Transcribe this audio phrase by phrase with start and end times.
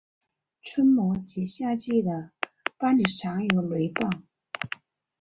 [0.63, 2.31] 春末及夏季的
[2.75, 4.09] 巴里常有雷暴。